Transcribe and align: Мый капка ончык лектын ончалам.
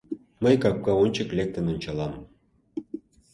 Мый 0.43 0.55
капка 0.63 0.91
ончык 1.03 1.29
лектын 1.37 1.65
ончалам. 1.73 2.13